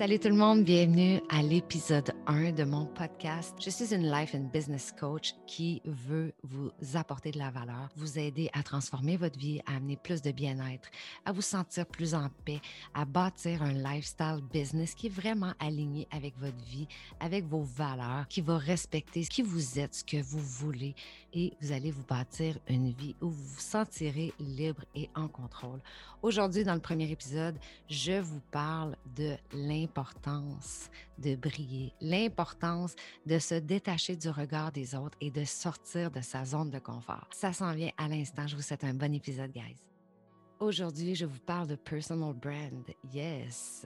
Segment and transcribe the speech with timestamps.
[0.00, 3.54] Salut tout le monde, bienvenue à l'épisode 1 de mon podcast.
[3.62, 8.18] Je suis une life and business coach qui veut vous apporter de la valeur, vous
[8.18, 10.88] aider à transformer votre vie, à amener plus de bien-être,
[11.26, 12.62] à vous sentir plus en paix,
[12.94, 16.88] à bâtir un lifestyle business qui est vraiment aligné avec votre vie,
[17.20, 20.94] avec vos valeurs, qui va respecter qui vous êtes, ce que vous voulez
[21.34, 25.80] et vous allez vous bâtir une vie où vous vous sentirez libre et en contrôle.
[26.22, 27.56] Aujourd'hui, dans le premier épisode,
[27.88, 32.94] je vous parle de l'importance l'importance de briller, l'importance
[33.26, 37.28] de se détacher du regard des autres et de sortir de sa zone de confort.
[37.32, 38.46] Ça s'en vient à l'instant.
[38.46, 39.82] Je vous souhaite un bon épisode, guys.
[40.60, 42.84] Aujourd'hui, je vous parle de personal brand.
[43.12, 43.84] Yes.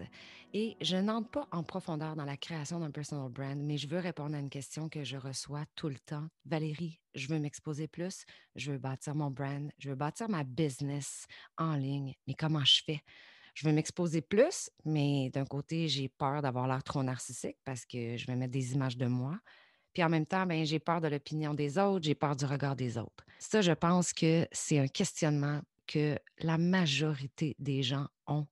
[0.53, 3.99] Et je n'entre pas en profondeur dans la création d'un personal brand, mais je veux
[3.99, 6.29] répondre à une question que je reçois tout le temps.
[6.45, 8.27] Valérie, je veux m'exposer plus,
[8.57, 11.27] je veux bâtir mon brand, je veux bâtir ma business
[11.57, 13.01] en ligne, mais comment je fais?
[13.55, 18.17] Je veux m'exposer plus, mais d'un côté, j'ai peur d'avoir l'air trop narcissique parce que
[18.17, 19.39] je vais mettre des images de moi.
[19.93, 22.75] Puis en même temps, ben, j'ai peur de l'opinion des autres, j'ai peur du regard
[22.75, 23.25] des autres.
[23.39, 28.47] Ça, je pense que c'est un questionnement que la majorité des gens ont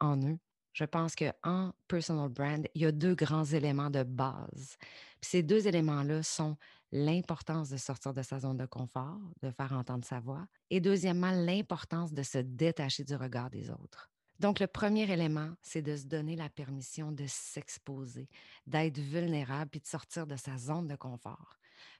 [0.00, 0.38] en eux.
[0.72, 4.76] Je pense qu'en personal brand, il y a deux grands éléments de base.
[5.20, 6.56] Puis ces deux éléments-là sont
[6.92, 11.30] l'importance de sortir de sa zone de confort, de faire entendre sa voix, et deuxièmement,
[11.30, 14.10] l'importance de se détacher du regard des autres.
[14.40, 18.26] Donc, le premier élément, c'est de se donner la permission de s'exposer,
[18.66, 21.58] d'être vulnérable puis de sortir de sa zone de confort.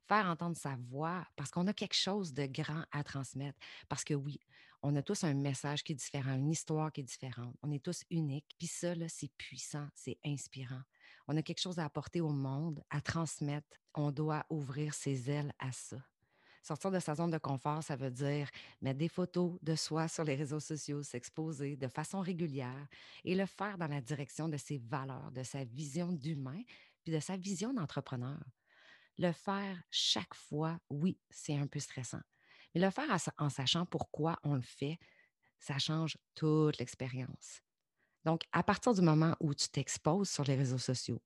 [0.08, 3.58] Faire entendre sa voix parce qu'on a quelque chose de grand à transmettre.
[3.90, 4.40] Parce que oui,
[4.82, 7.54] on a tous un message qui est différent, une histoire qui est différente.
[7.62, 8.56] On est tous uniques.
[8.58, 10.80] Puis ça, c'est puissant, c'est inspirant.
[11.28, 13.68] On a quelque chose à apporter au monde, à transmettre.
[13.92, 15.98] On doit ouvrir ses ailes à ça.
[16.62, 18.48] Sortir de sa zone de confort, ça veut dire
[18.82, 22.86] mettre des photos de soi sur les réseaux sociaux, s'exposer de façon régulière
[23.24, 26.62] et le faire dans la direction de ses valeurs, de sa vision d'humain,
[27.02, 28.42] puis de sa vision d'entrepreneur.
[29.16, 32.20] Le faire chaque fois, oui, c'est un peu stressant.
[32.74, 34.98] Mais le faire en sachant pourquoi on le fait,
[35.58, 37.62] ça change toute l'expérience.
[38.24, 41.22] Donc, à partir du moment où tu t'exposes sur les réseaux sociaux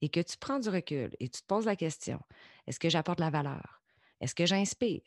[0.00, 2.20] et que tu prends du recul et tu te poses la question,
[2.66, 3.83] est-ce que j'apporte la valeur?
[4.24, 5.02] Est-ce que j'inspire?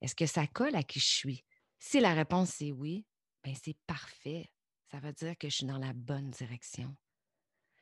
[0.00, 1.44] Est-ce que ça colle à qui je suis?
[1.80, 3.04] Si la réponse est oui,
[3.42, 4.52] ben c'est parfait.
[4.92, 6.94] Ça veut dire que je suis dans la bonne direction.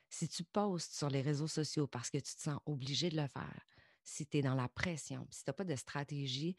[0.09, 3.27] Si tu postes sur les réseaux sociaux parce que tu te sens obligé de le
[3.27, 3.67] faire,
[4.03, 6.55] si tu es dans la pression, si tu n'as pas de stratégie,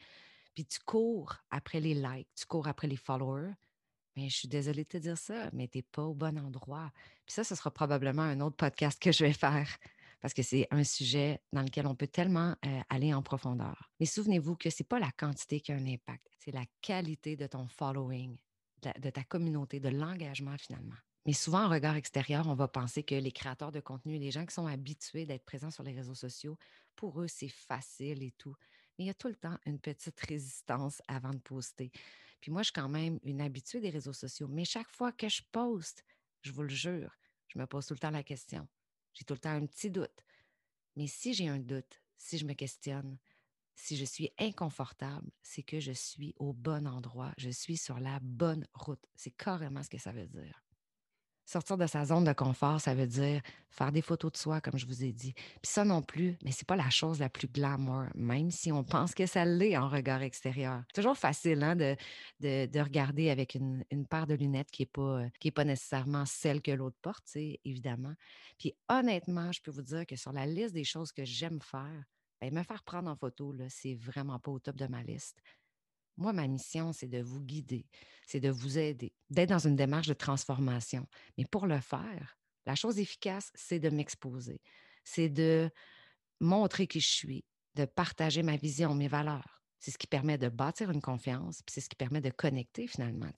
[0.55, 3.55] puis tu cours après les likes, tu cours après les followers,
[4.15, 6.39] mais ben, je suis désolée de te dire ça, mais tu n'es pas au bon
[6.39, 6.93] endroit.
[7.27, 9.77] Puis ça, ce sera probablement un autre podcast que je vais faire
[10.21, 12.55] parce que c'est un sujet dans lequel on peut tellement
[12.89, 13.91] aller en profondeur.
[13.99, 17.37] Mais souvenez-vous que ce n'est pas la quantité qui a un impact, c'est la qualité
[17.37, 18.37] de ton following,
[18.83, 20.97] de, ta communauté, de l'engagement finalement.
[21.27, 24.47] Mais souvent, en regard extérieur, on va penser que les créateurs de contenu, les gens
[24.47, 26.57] qui sont habitués d'être présents sur les réseaux sociaux,
[26.97, 28.55] pour eux, c'est facile et tout.
[28.99, 31.91] Mais il y a tout le temps une petite résistance avant de poster.
[32.41, 34.49] Puis moi, je suis quand même une habituée des réseaux sociaux.
[34.49, 36.05] Mais chaque fois que je poste,
[36.41, 37.15] je vous le jure,
[37.49, 38.67] je me pose tout le temps la question
[39.15, 40.25] j'ai tout le temps un petit doute.
[40.97, 43.19] Mais si j'ai un doute, si je me questionne,
[43.75, 48.19] si je suis inconfortable, c'est que je suis au bon endroit, je suis sur la
[48.21, 49.05] bonne route.
[49.15, 50.63] C'est carrément ce que ça veut dire.
[51.45, 53.41] Sortir de sa zone de confort, ça veut dire
[53.71, 55.33] faire des photos de soi, comme je vous ai dit.
[55.35, 58.71] Puis ça non plus, mais ce n'est pas la chose la plus glamour, même si
[58.71, 60.83] on pense que ça l'est en regard extérieur.
[60.95, 61.97] Toujours facile hein, de,
[62.41, 65.23] de, regarder avec une, paire de lunettes qui n'est pas,
[65.55, 67.29] pas nécessairement celle que l'autre porte,
[67.65, 68.15] évidemment.
[68.59, 72.05] Puis honnêtement, je peux vous dire que sur la liste des choses que j'aime faire,
[72.41, 75.39] bien, me faire prendre en photo, c'est vraiment pas au top de ma liste.
[76.21, 77.87] Moi, ma mission, c'est de vous guider,
[78.27, 81.07] c'est de vous aider, d'être dans une démarche de transformation.
[81.39, 82.37] Mais pour le faire,
[82.67, 84.61] la chose efficace, c'est de m'exposer,
[85.03, 85.71] c'est de
[86.39, 87.45] montrer qui je suis,
[87.75, 89.63] de partager ma vision, mes valeurs.
[89.79, 92.87] C'est ce qui permet de bâtir une confiance, puis c'est ce qui permet de connecter
[92.87, 93.31] finalement.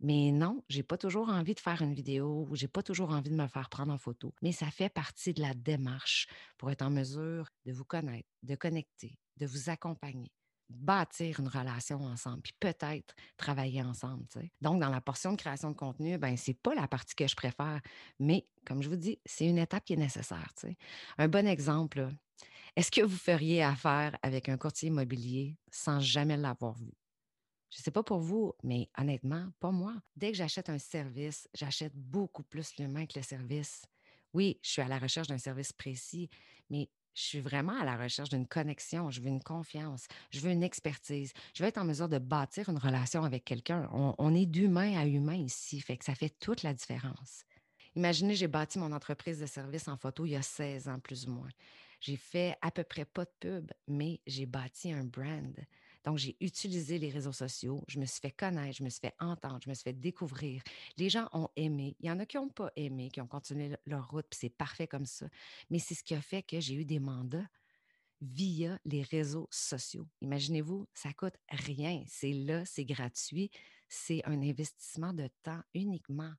[0.00, 3.30] Mais non, j'ai pas toujours envie de faire une vidéo ou j'ai pas toujours envie
[3.30, 4.34] de me faire prendre en photo.
[4.42, 6.26] Mais ça fait partie de la démarche
[6.58, 10.32] pour être en mesure de vous connaître, de connecter, de vous accompagner
[10.70, 14.26] bâtir une relation ensemble, puis peut-être travailler ensemble.
[14.60, 17.36] Donc, dans la portion de création de contenu, ben c'est pas la partie que je
[17.36, 17.80] préfère,
[18.18, 20.52] mais comme je vous dis, c'est une étape qui est nécessaire.
[21.18, 22.08] Un bon exemple,
[22.76, 26.92] est-ce que vous feriez affaire avec un courtier immobilier sans jamais l'avoir vu?
[27.70, 29.94] Je ne sais pas pour vous, mais honnêtement, pas moi.
[30.16, 33.82] Dès que j'achète un service, j'achète beaucoup plus l'humain que le service.
[34.32, 36.28] Oui, je suis à la recherche d'un service précis,
[36.68, 40.50] mais je suis vraiment à la recherche d'une connexion, je veux une confiance, je veux
[40.50, 43.88] une expertise, je veux être en mesure de bâtir une relation avec quelqu'un.
[43.92, 47.44] On, est d'humain à humain ici, fait que ça fait toute la différence.
[47.96, 51.26] Imaginez, j'ai bâti mon entreprise de service en photo il y a 16 ans, plus
[51.26, 51.48] ou moins.
[52.00, 55.54] J'ai fait à peu près pas de pub, mais j'ai bâti un brand.
[56.04, 59.14] Donc, j'ai utilisé les réseaux sociaux, je me suis fait connaître, je me suis fait
[59.18, 60.62] entendre, je me suis fait découvrir.
[60.96, 61.96] Les gens ont aimé.
[62.00, 64.50] Il y en a qui n'ont pas aimé, qui ont continué leur route, puis c'est
[64.50, 65.26] parfait comme ça.
[65.68, 67.46] Mais c'est ce qui a fait que j'ai eu des mandats
[68.20, 70.06] via les réseaux sociaux.
[70.20, 72.04] Imaginez-vous, ça coûte rien.
[72.06, 73.50] C'est là, c'est gratuit.
[73.88, 76.32] C'est un investissement de temps uniquement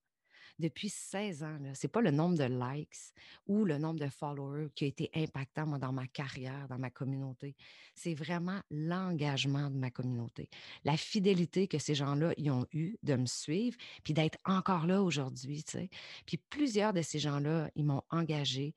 [0.62, 1.58] depuis 16 ans.
[1.74, 3.14] Ce n'est pas le nombre de likes
[3.48, 6.90] ou le nombre de followers qui a été impactant moi, dans ma carrière, dans ma
[6.90, 7.56] communauté.
[7.96, 10.50] C'est vraiment l'engagement de ma communauté,
[10.86, 15.04] la fidélité que ces gens-là y ont eu de me suivre, puis d'être encore là
[15.04, 15.66] aujourd'hui.
[16.26, 18.74] Puis plusieurs de ces gens-là, ils m'ont engagé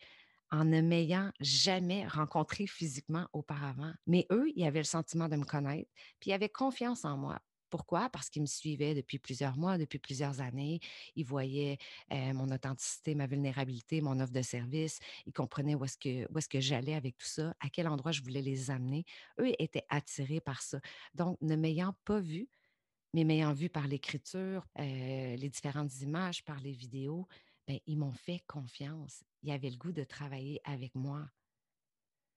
[0.51, 3.93] en ne m'ayant jamais rencontré physiquement auparavant.
[4.07, 5.91] Mais eux, ils avaient le sentiment de me connaître,
[6.21, 7.41] puis ils avaient confiance en moi.
[7.75, 8.09] Pourquoi?
[8.09, 10.79] Parce qu'ils me suivaient depuis plusieurs mois, depuis plusieurs années.
[11.17, 11.77] Ils voyaient
[12.09, 15.01] mon authenticité, ma vulnérabilité, mon offre de service.
[15.27, 18.23] Ils comprenaient où est-ce que, est que j'allais avec tout ça, à quel endroit je
[18.23, 19.05] voulais les amener.
[19.41, 20.79] Eux étaient attirés par ça.
[21.15, 22.49] Donc, ne m'ayant pas vu,
[23.13, 27.27] mais m'ayant vu par l'écriture, les différentes images, par les vidéos,
[27.67, 29.25] ben, ils m'ont fait confiance.
[29.43, 31.29] Ils avaient le goût de travailler avec moi.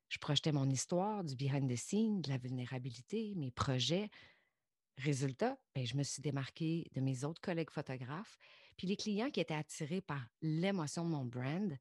[0.10, 4.10] Je projetais mon histoire, du behind the scenes, de la vulnérabilité, mes projets,
[4.98, 8.38] Résultat, ben, je me suis démarquée de mes autres collègues photographes.
[8.78, 11.78] Puis les clients qui étaient attirés par l'émotion de mon brand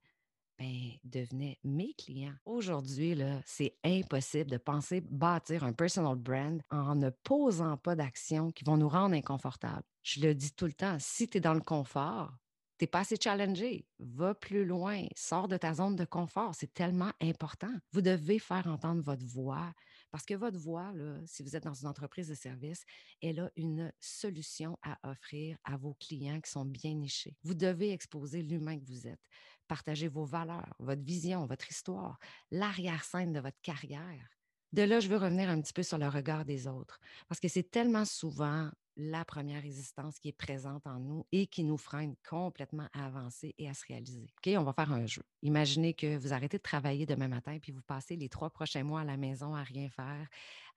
[0.59, 2.35] ben, devenaient mes clients.
[2.45, 8.63] Aujourd'hui, c'est impossible de penser bâtir un personal brand en ne posant pas d'actions qui
[8.63, 9.83] vont nous rendre inconfortables.
[10.03, 12.33] Je le dis tout le temps, si tu es dans le confort,
[12.77, 13.87] tu n'es pas assez challengé.
[13.99, 15.05] Va plus loin.
[15.15, 16.53] Sors de ta zone de confort.
[16.53, 17.73] C'est tellement important.
[17.91, 19.73] Vous devez faire entendre votre voix.
[20.11, 20.93] Parce que votre voix,
[21.25, 22.83] si vous êtes dans une entreprise de service,
[23.21, 27.35] elle a une solution à offrir à vos clients qui sont bien nichés.
[27.43, 29.27] Vous devez exposer l'humain que vous êtes,
[29.67, 32.19] partager vos valeurs, votre vision, votre histoire,
[32.51, 34.29] l'arrière-scène de votre carrière.
[34.73, 37.47] De là, je veux revenir un petit peu sur le regard des autres, parce que
[37.47, 42.15] c'est tellement souvent la première résistance qui est présente en nous et qui nous freine
[42.27, 44.33] complètement à avancer et à se réaliser.
[44.37, 45.21] OK, on va faire un jeu.
[45.43, 49.01] Imaginez que vous arrêtez de travailler demain matin puis vous passez les trois prochains mois
[49.01, 50.27] à la maison à rien faire,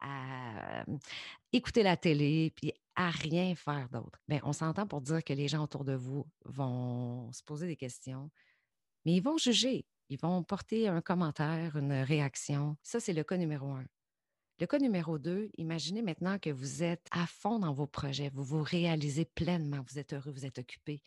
[0.01, 0.85] à
[1.53, 4.21] écouter la télé puis à rien faire d'autre.
[4.29, 7.77] Bien, on s'entend pour dire que les gens autour de vous vont se poser des
[7.77, 8.31] questions,
[9.07, 9.87] mais ils vont juger.
[10.11, 12.77] Ils vont porter un commentaire, une réaction.
[12.83, 13.87] Ça, c'est le cas numéro un.
[14.61, 18.45] Le cas numéro deux, imaginez maintenant que vous êtes à fond dans vos projets, vous
[18.45, 21.03] vous réalisez pleinement, vous êtes heureux, vous êtes occupé.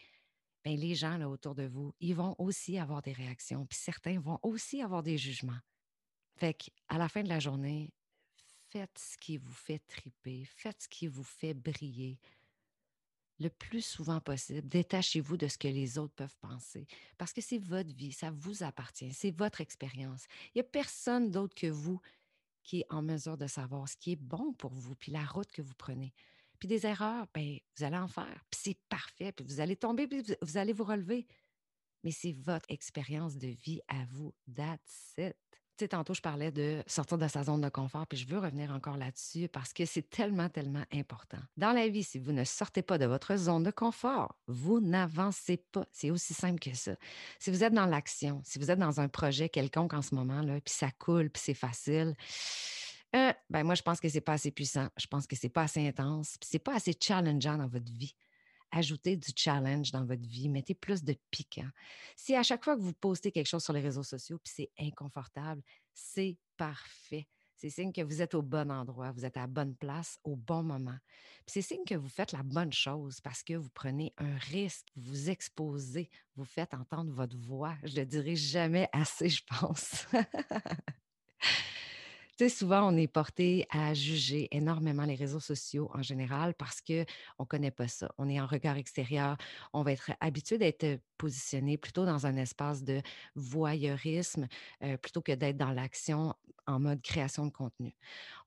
[0.65, 4.19] Bien, les gens là, autour de vous, ils vont aussi avoir des réactions, puis certains
[4.19, 5.59] vont aussi avoir des jugements.
[6.35, 7.93] Fait qu'à la fin de la journée,
[8.71, 12.17] faites ce qui vous fait triper, faites ce qui vous fait briller
[13.39, 14.67] le plus souvent possible.
[14.67, 16.87] Détachez-vous de ce que les autres peuvent penser
[17.19, 20.25] parce que c'est votre vie, ça vous appartient, c'est votre expérience.
[20.47, 22.01] Il n'y a personne d'autre que vous
[22.63, 25.51] qui est en mesure de savoir ce qui est bon pour vous, puis la route
[25.51, 26.13] que vous prenez.
[26.59, 30.07] Puis des erreurs, bien, vous allez en faire, puis c'est parfait, puis vous allez tomber,
[30.07, 31.27] puis vous allez vous relever.
[32.03, 34.33] Mais c'est votre expérience de vie à vous.
[34.53, 35.37] That's it.
[35.87, 38.97] Tantôt, je parlais de sortir de sa zone de confort, puis je veux revenir encore
[38.97, 41.39] là-dessus parce que c'est tellement, tellement important.
[41.57, 45.57] Dans la vie, si vous ne sortez pas de votre zone de confort, vous n'avancez
[45.57, 45.85] pas.
[45.91, 46.95] C'est aussi simple que ça.
[47.39, 50.41] Si vous êtes dans l'action, si vous êtes dans un projet quelconque en ce moment,
[50.41, 52.15] là, puis ça coule, puis c'est facile,
[53.15, 54.87] euh, ben moi, je pense que c'est pas assez puissant.
[54.97, 58.15] Je pense que c'est pas assez intense, puis c'est pas assez challengeant dans votre vie
[58.73, 61.69] ajoutez du challenge dans votre vie, mettez plus de piquant.
[62.15, 64.71] Si à chaque fois que vous postez quelque chose sur les réseaux sociaux, puis c'est
[64.79, 65.61] inconfortable,
[65.93, 67.27] c'est parfait.
[67.55, 70.35] C'est signe que vous êtes au bon endroit, vous êtes à la bonne place au
[70.35, 70.97] bon moment.
[71.47, 75.11] c'est signe que vous faites la bonne chose parce que vous prenez un risque, vous
[75.11, 77.75] vous exposez, vous faites entendre votre voix.
[77.83, 80.05] Je le dirai jamais assez, je pense.
[82.37, 86.81] Tu sais, souvent, on est porté à juger énormément les réseaux sociaux en général parce
[86.81, 87.05] qu'on
[87.39, 88.11] ne connaît pas ça.
[88.17, 89.37] On est en regard extérieur.
[89.71, 93.01] On va être habitué d'être positionné plutôt dans un espace de
[93.35, 94.47] voyeurisme
[95.01, 96.33] plutôt que d'être dans l'action
[96.65, 97.93] en mode création de contenu.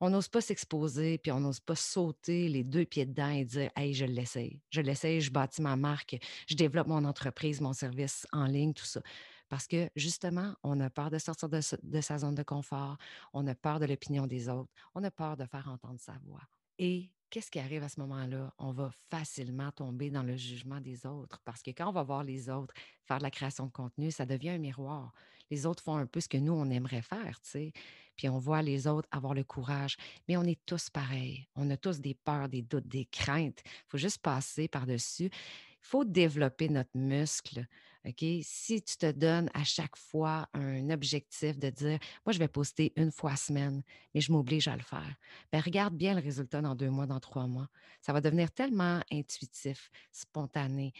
[0.00, 3.70] On n'ose pas s'exposer, puis on n'ose pas sauter les deux pieds dedans et dire
[3.76, 4.62] Hey, je l'essaye.
[4.70, 6.16] Je l'essaye, je bâtis ma marque,
[6.48, 9.00] je développe mon entreprise, mon service en ligne, tout ça.
[9.48, 11.60] Parce que justement, on a peur de sortir de,
[12.00, 12.96] sa zone de confort,
[13.32, 16.42] on a peur de l'opinion des autres, on a peur de faire entendre sa voix.
[16.78, 18.52] Et qu'est-ce qui arrive à ce moment-là?
[18.58, 22.24] On va facilement tomber dans le jugement des autres parce que quand on va voir
[22.24, 22.74] les autres
[23.04, 25.12] faire de la création de contenu, ça devient un miroir.
[25.50, 27.72] Les autres font un peu ce que nous, on aimerait faire, tu sais.
[28.16, 29.96] Puis on voit les autres avoir le courage.
[30.26, 31.46] Mais on est tous pareils.
[31.54, 33.60] On a tous des peurs, des doutes, des craintes.
[33.64, 35.26] Il faut juste passer par-dessus.
[35.26, 37.66] Il faut développer notre muscle
[38.06, 38.24] OK?
[38.42, 42.92] Si tu te donnes à chaque fois un objectif de dire, moi, je vais poster
[42.96, 43.82] une fois semaine,
[44.14, 45.16] mais je m'oblige à le faire,
[45.50, 47.68] bien, regarde bien le résultat dans deux mois, dans trois mois.
[48.00, 50.92] Ça va devenir tellement intuitif, spontané,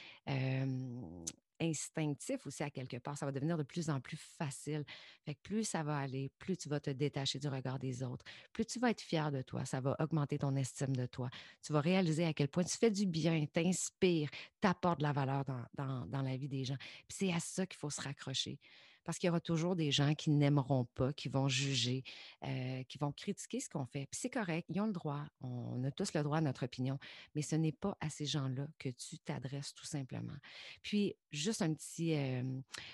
[1.60, 3.16] instinctif aussi à quelque part.
[3.16, 4.84] Ça va devenir de plus en plus facile.
[5.24, 8.24] Fait que plus ça va aller, plus tu vas te détacher du regard des autres,
[8.52, 11.28] plus tu vas être fier de toi, ça va augmenter ton estime de toi.
[11.62, 15.44] Tu vas réaliser à quel point tu fais du bien, t'inspires, t'apportes de la valeur
[15.74, 16.76] dans, dans la vie des gens.
[17.08, 18.58] Puis c'est à ça qu'il faut se raccrocher
[19.06, 22.02] parce qu'il y aura toujours des gens qui n'aimeront pas, qui vont juger,
[22.44, 24.06] euh, qui vont critiquer ce qu'on fait.
[24.10, 26.98] Puis c'est correct, ils ont le droit, on a tous le droit à notre opinion,
[27.34, 30.34] mais ce n'est pas à ces gens-là que tu t'adresses tout simplement.
[30.82, 32.42] Puis juste euh,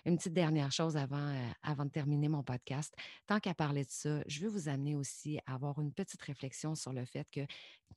[0.05, 2.95] une petite dernière chose avant, euh, avant de terminer mon podcast.
[3.27, 6.75] Tant qu'à parler de ça, je veux vous amener aussi à avoir une petite réflexion
[6.75, 7.41] sur le fait que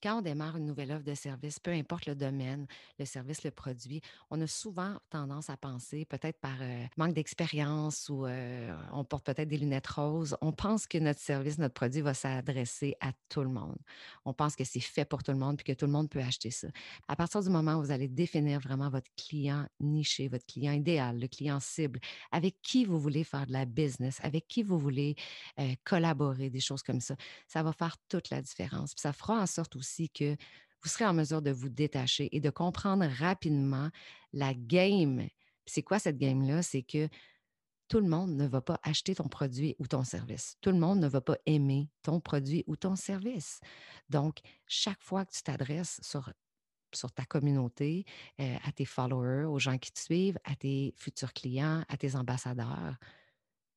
[0.01, 2.67] quand on démarre une nouvelle offre de service, peu importe le domaine,
[2.99, 6.57] le service, le produit, on a souvent tendance à penser, peut-être par
[6.97, 8.27] manque d'expérience, ou
[8.91, 12.95] on porte peut-être des lunettes roses, on pense que notre service, notre produit va s'adresser
[12.99, 13.77] à tout le monde.
[14.25, 16.21] On pense que c'est fait pour tout le monde puis que tout le monde peut
[16.21, 16.67] acheter ça.
[17.07, 21.19] À partir du moment où vous allez définir vraiment votre client niché, votre client idéal,
[21.19, 21.99] le client cible,
[22.31, 25.15] avec qui vous voulez faire de la business, avec qui vous voulez
[25.83, 27.15] collaborer, des choses comme ça,
[27.47, 28.93] ça va faire toute la différence.
[28.93, 30.35] Puis ça fera en sorte aussi que
[30.83, 33.89] vous serez en mesure de vous détacher et de comprendre rapidement
[34.33, 35.27] la game.
[35.65, 36.61] C'est quoi cette game-là?
[36.61, 37.09] C'est que
[37.87, 40.57] tout le monde ne va pas acheter ton produit ou ton service.
[40.61, 43.59] Tout le monde ne va pas aimer ton produit ou ton service.
[44.09, 46.31] Donc, chaque fois que tu t'adresses sur,
[46.93, 48.05] sur ta communauté,
[48.39, 52.15] euh, à tes followers, aux gens qui te suivent, à tes futurs clients, à tes
[52.15, 52.97] ambassadeurs,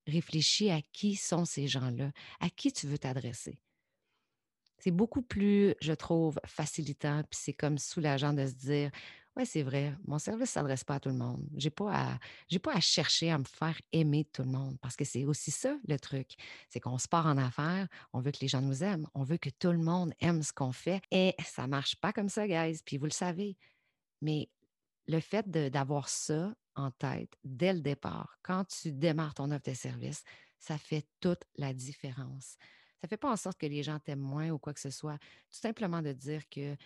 [0.06, 2.10] réfléchis à qui sont ces gens-là,
[2.40, 3.60] à qui tu veux t'adresser?
[4.78, 8.90] C'est beaucoup plus, je trouve, facilitant, puis c'est comme soulageant de se dire
[9.38, 9.94] oui, c'est vrai.
[10.04, 11.46] Mon service ne s'adresse pas à tout le monde.
[11.56, 12.18] Je n'ai pas, à,
[12.60, 15.78] pas à chercher à me faire aimer tout le monde parce que c'est aussi ça
[15.86, 16.34] le truc.
[16.68, 19.36] C'est qu'on se part en affaires, on veut que les gens nous aiment, on veut
[19.36, 22.48] que tout le monde aime ce qu'on fait et ça ne marche pas comme ça,
[22.48, 22.80] guys.
[22.84, 23.56] Puis vous le savez.
[24.22, 24.50] Mais
[25.06, 29.74] le fait d'avoir ça en tête dès le départ, quand tu démarres ton offre de
[29.74, 30.24] service,
[30.58, 32.56] ça fait toute la différence.
[33.00, 34.90] Ça ne fait pas en sorte que les gens t'aiment moins ou quoi que ce
[34.90, 35.18] soit.
[35.18, 36.76] Tout simplement de dire que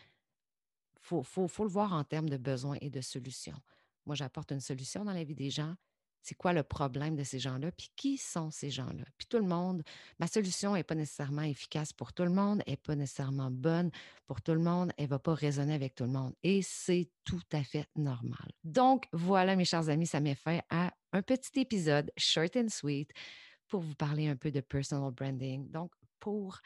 [1.00, 3.60] faut, faut, le voir en termes de besoins et de solutions.
[4.06, 5.74] Moi, j'apporte une solution dans la vie des gens.
[6.22, 7.72] C'est quoi le problème de ces gens-là?
[7.72, 9.04] Puis qui sont ces gens-là?
[9.18, 9.82] Puis tout le monde,
[10.20, 13.90] ma solution n'est pas nécessairement efficace pour tout le monde, n'est pas nécessairement bonne
[14.26, 16.32] pour tout le monde, elle ne va pas résonner avec tout le monde.
[16.44, 18.52] Et c'est tout à fait normal.
[18.62, 23.10] Donc, voilà, mes chers amis, ça m'est fait à un petit épisode short and sweet
[23.66, 25.68] pour vous parler un peu de personal branding.
[25.72, 25.90] Donc,
[26.22, 26.60] pour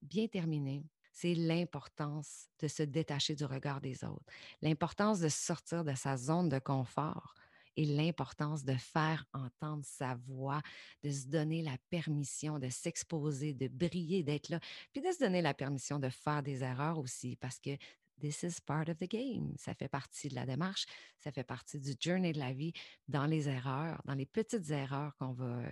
[0.00, 4.24] bien terminer, c'est l'importance de se détacher du regard des autres,
[4.62, 7.34] l'importance de sortir de sa zone de confort
[7.76, 10.62] et l'importance de faire entendre sa voix,
[11.02, 14.60] de se donner la permission de s'exposer, de briller, d'être là,
[14.94, 17.76] puis de se donner la permission de faire des erreurs aussi, parce que
[18.20, 19.54] this is part of the game.
[19.58, 20.86] Ça fait partie de la démarche,
[21.18, 22.72] ça fait partie du journey de la vie,
[23.08, 25.62] dans les erreurs, dans les petites erreurs qu'on va,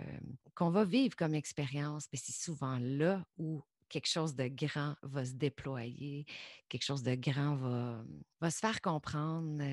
[0.59, 2.07] va vivre comme expérience.
[2.11, 6.25] Mais c'est souvent là où quelque chose de grand va se déployer,
[6.69, 8.03] quelque chose de grand va,
[8.41, 9.63] va se faire comprendre,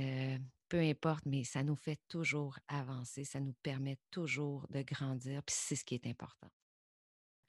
[0.69, 5.55] peu importe, mais ça nous fait toujours avancer, ça nous permet toujours de grandir, puis
[5.59, 6.49] c'est ce qui est important.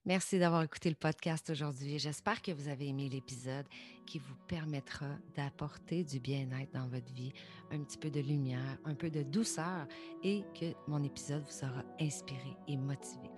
[0.05, 1.97] Merci d'avoir écouté le podcast aujourd'hui.
[1.97, 3.65] J'espère que vous avez aimé l'épisode
[4.05, 7.31] qui vous permettra d'apporter du bien-être dans votre vie,
[7.71, 9.87] un petit peu de lumière, un peu de douceur
[10.21, 13.32] et que mon épisode vous aura inspiré et motivé.